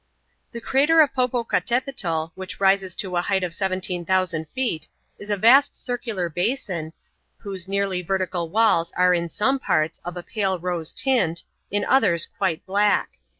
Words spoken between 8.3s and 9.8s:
walls are in some